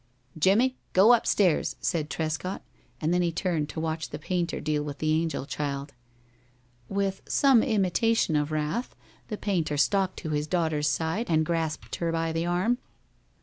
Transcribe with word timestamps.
"Jimmie, 0.35 0.77
go 0.93 1.13
up 1.13 1.27
stairs!" 1.27 1.75
said 1.79 2.09
Trescott, 2.09 2.63
and 2.99 3.13
then 3.13 3.21
he 3.21 3.31
turned 3.31 3.69
to 3.69 3.79
watch 3.79 4.09
the 4.09 4.17
painter 4.17 4.59
deal 4.59 4.81
with 4.81 4.97
the 4.97 5.11
angel 5.13 5.45
child. 5.45 5.93
With 6.89 7.21
some 7.27 7.61
imitation 7.61 8.35
of 8.35 8.51
wrath, 8.51 8.95
the 9.27 9.37
painter 9.37 9.77
stalked 9.77 10.17
to 10.21 10.31
his 10.31 10.47
daughter's 10.47 10.87
side 10.87 11.27
and 11.29 11.45
grasped 11.45 11.97
her 11.97 12.11
by 12.11 12.31
the 12.31 12.47
arm. 12.47 12.79